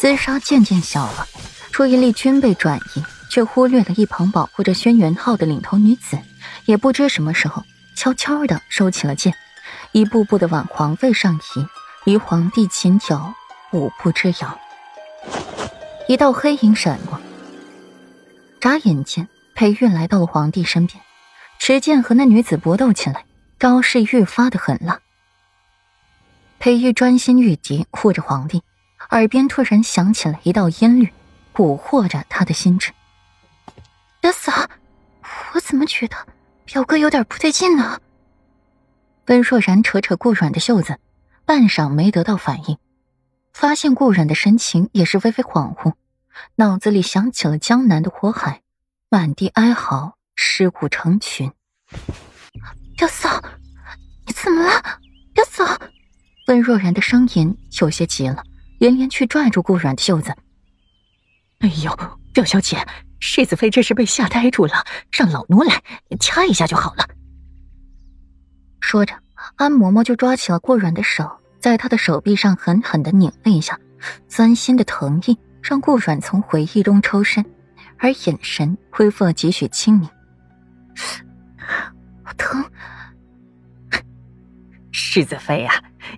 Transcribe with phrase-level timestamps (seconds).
[0.00, 1.28] 厮杀渐渐小了，
[1.70, 6.18] 注意力均被转移，却忽略了一旁保护着轩辕浩的领头女子。
[6.64, 7.62] 也不知什么时候，
[7.94, 9.34] 悄悄的收起了剑，
[9.92, 11.66] 一步步的往皇位上移，
[12.04, 13.34] 离皇帝仅有
[13.72, 14.58] 五步之遥。
[16.08, 17.20] 一道黑影闪过，
[18.58, 20.98] 眨眼间，裴玉来到了皇帝身边，
[21.58, 23.26] 持剑和那女子搏斗起来，
[23.58, 25.00] 招式愈发的狠辣。
[26.58, 28.62] 裴玉专心御敌，护着皇帝，
[29.10, 31.12] 耳边突然响起了一道音律，
[31.52, 32.92] 蛊惑着他的心智。
[34.20, 34.52] 表嫂，
[35.54, 36.16] 我怎么觉得
[36.64, 38.00] 表哥有点不对劲呢？
[39.26, 40.98] 温若然扯扯顾阮的袖子，
[41.44, 42.78] 半晌没得到反应，
[43.52, 45.94] 发现顾阮的神情也是微微恍惚，
[46.56, 48.62] 脑子里想起了江南的火海，
[49.08, 51.52] 满地哀嚎，尸骨成群。
[52.96, 53.42] 表嫂，
[54.26, 54.82] 你怎么了？
[55.32, 55.64] 表嫂。
[56.46, 58.42] 温若然的声音有些急了，
[58.80, 60.34] 连连去拽住顾阮的袖子。
[61.58, 61.94] 哎呦，
[62.32, 62.78] 表小姐，
[63.20, 65.82] 世子妃这是被吓呆住了，让老奴来
[66.18, 67.06] 掐一下就好了。
[68.80, 69.14] 说着，
[69.56, 73.78] 安嬷嬷就抓起了顾阮的手，在他的手臂上狠狠的拧了一下，
[74.26, 77.44] 钻心的疼意让顾阮从回忆中抽身，
[77.98, 80.08] 而眼神恢复了几许清明。
[82.38, 82.64] 疼。
[84.90, 85.74] 世子妃啊，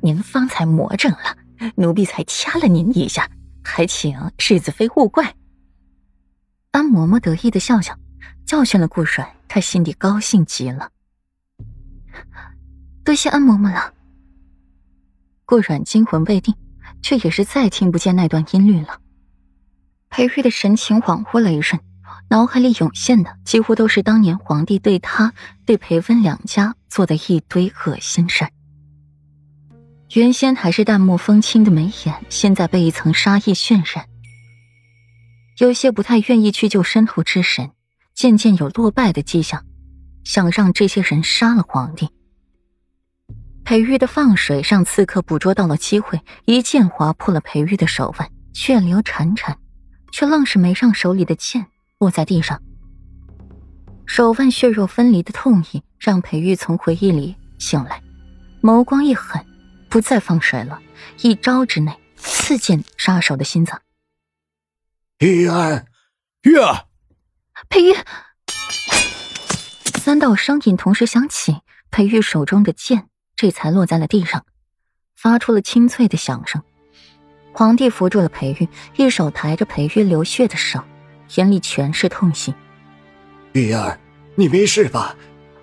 [0.00, 1.36] 您方才魔怔了，
[1.76, 3.30] 奴婢才掐了您一下，
[3.62, 5.34] 还请世子妃勿怪。
[6.70, 7.98] 安嬷嬷得意的笑笑，
[8.44, 10.90] 教训了顾阮，她心里高兴极了。
[13.04, 13.94] 多谢安嬷嬷了。
[15.44, 16.54] 顾阮惊魂未定，
[17.02, 19.00] 却也是再听不见那段音律了。
[20.08, 21.80] 裴玉的神情恍惚了一瞬，
[22.30, 25.32] 脑海里涌现的几乎都是当年皇帝对他、
[25.64, 28.48] 对裴温两家做的一堆恶心事。
[30.14, 34.06] 原先还是淡漠风轻的眉眼，现在被一层杀意渲染，
[35.58, 37.72] 有些不太愿意去救申屠之神，
[38.14, 39.64] 渐渐有落败的迹象，
[40.22, 42.08] 想让这些人杀了皇帝。
[43.64, 49.56] 裴玉的放水让刺客捕捉到了机会，一剑划破了裴玉的手腕，血流潺潺，
[50.12, 51.66] 却愣是没让手里的剑
[51.98, 52.62] 落在地上。
[54.06, 58.00] 手腕血肉分离的痛意让裴玉从回忆里醒来，
[58.62, 59.44] 眸光一狠。
[59.96, 60.82] 不再放水了，
[61.22, 63.80] 一招之内刺进杀手的心脏。
[65.20, 65.86] 玉儿，
[66.42, 66.84] 玉儿，
[67.70, 67.94] 裴玉，
[69.98, 74.44] 三道声音同时响起，裴玉手中的剑这才落在了地上，
[75.14, 76.62] 发出了清脆的响声。
[77.54, 80.84] 皇帝扶住了裴玉，一手抬着裴玉流血的手，
[81.36, 82.54] 眼里全是痛心。
[83.52, 83.98] 玉儿，
[84.34, 85.16] 你没事吧？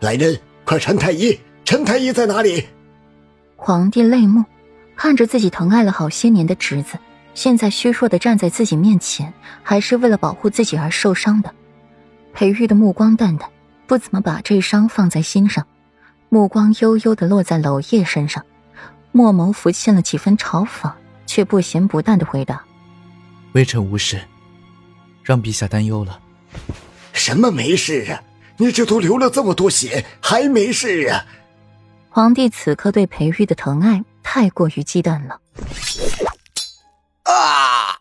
[0.00, 1.38] 来人，快传太医！
[1.64, 2.66] 陈太医在哪里？
[3.56, 4.44] 皇帝泪目，
[4.94, 6.98] 看着自己疼爱了好些年的侄子，
[7.34, 11.52] 现在虚弱的站在自己面前，还是为了保护自己而受伤的。
[12.32, 13.48] 裴玉的目光淡淡，
[13.86, 15.66] 不怎么把这伤放在心上，
[16.28, 18.44] 目光悠悠的落在娄烨身上，
[19.10, 20.92] 墨眸浮现了几分嘲讽，
[21.26, 22.62] 却不咸不淡的回答
[23.52, 24.20] ：“微臣无事，
[25.24, 26.20] 让陛下担忧了。
[27.14, 28.22] ”“什么没事啊？
[28.58, 31.24] 你这都流了这么多血，还没事啊？”
[32.16, 35.38] 皇帝此刻对裴玉的疼爱太过于忌惮了。
[37.24, 37.98] 啊！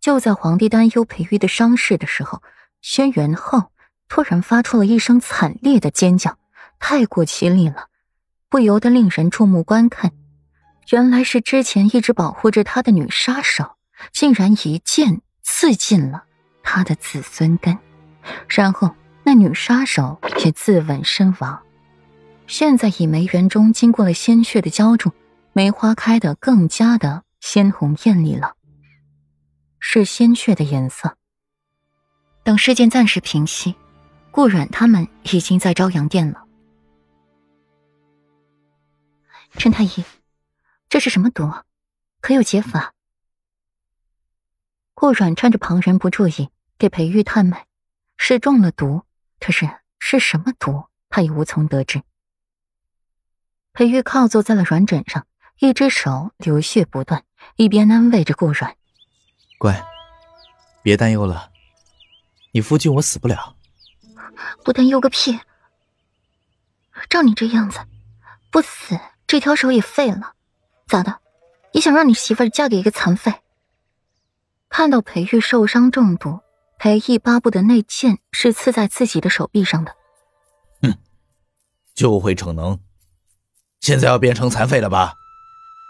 [0.00, 2.42] 就在皇帝担忧裴玉的伤势的时候，
[2.80, 3.70] 轩辕后
[4.08, 6.36] 突然发出了一声惨烈的尖叫，
[6.80, 7.86] 太过凄厉了，
[8.48, 10.10] 不由得令人注目观看。
[10.90, 13.76] 原来是之前一直保护着他的女杀手，
[14.10, 16.24] 竟然一剑刺进了
[16.64, 17.78] 他的子孙根，
[18.48, 21.62] 然后那女杀手也自刎身亡。
[22.48, 25.12] 现在以梅园中经过了鲜血的浇筑，
[25.52, 28.56] 梅花开得更加的鲜红艳丽了，
[29.78, 31.18] 是鲜血的颜色。
[32.42, 33.74] 等事件暂时平息，
[34.30, 36.46] 顾阮他们已经在朝阳殿了。
[39.52, 40.02] 陈太医，
[40.88, 41.52] 这是什么毒？
[42.22, 42.94] 可有解法？
[44.94, 47.66] 顾阮趁着旁人不注意，给裴玉探脉，
[48.16, 49.02] 是中了毒，
[49.38, 49.68] 可是
[49.98, 52.02] 是什么毒，他也无从得知。
[53.78, 55.24] 裴玉靠坐在了软枕上，
[55.60, 57.22] 一只手流血不断，
[57.54, 58.76] 一边安慰着顾软
[59.56, 59.80] ：“乖，
[60.82, 61.52] 别担忧了，
[62.50, 63.54] 你夫君我死不了。
[64.64, 65.38] ”“不担忧个屁！
[67.08, 67.78] 照你这样子，
[68.50, 68.98] 不死
[69.28, 70.32] 这条手也废了。
[70.88, 71.20] 咋的？
[71.72, 73.32] 你想让你媳妇儿嫁给一个残废？”
[74.68, 76.40] 看到裴玉受伤中毒，
[76.80, 79.94] 裴毅巴不得那剑是刺在自己的手臂上的。
[80.82, 80.98] 哼，
[81.94, 82.80] 就会逞能。
[83.80, 85.14] 现在要变成残废了吧？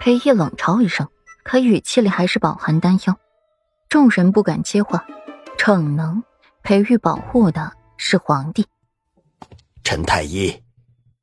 [0.00, 1.08] 裴毅冷嘲一声，
[1.44, 3.14] 可语气里还是饱含担忧。
[3.88, 5.04] 众人不敢接话，
[5.58, 6.22] 逞能，
[6.62, 8.66] 裴玉保护的是皇帝。
[9.84, 10.62] 陈太医，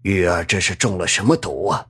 [0.03, 1.85] 玉儿这是中了什么毒啊？